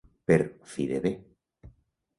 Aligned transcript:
Per 0.29 0.37
fi 0.71 0.87
de 0.93 1.03
bé. 1.05 1.13